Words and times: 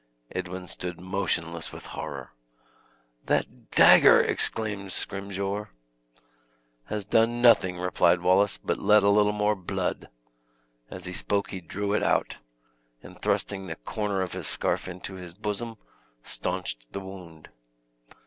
Edwin 0.31 0.67
stood 0.67 0.99
motionless 0.99 1.71
with 1.71 1.85
horror. 1.93 2.33
"That 3.27 3.69
dagger!" 3.69 4.19
exclaimed 4.19 4.91
Scrymgeour. 4.91 5.69
"Has 6.85 7.05
done 7.05 7.39
nothing," 7.39 7.77
replied 7.77 8.21
Wallace, 8.21 8.57
"but 8.57 8.79
let 8.79 9.03
a 9.03 9.11
little 9.11 9.31
more 9.31 9.53
blood." 9.55 10.09
As 10.89 11.05
he 11.05 11.13
spoke 11.13 11.51
he 11.51 11.61
drew 11.61 11.93
it 11.93 12.01
out, 12.01 12.37
and 13.03 13.21
thrusting 13.21 13.67
the 13.67 13.75
corner 13.75 14.23
of 14.23 14.33
his 14.33 14.47
scarf 14.47 14.87
into 14.87 15.13
his 15.17 15.35
bosom, 15.35 15.77
staunched 16.23 16.93
the 16.93 16.99
wound. 16.99 17.49